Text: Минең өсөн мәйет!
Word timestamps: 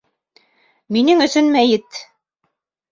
Минең 0.97 1.23
өсөн 1.27 1.53
мәйет! 1.59 2.05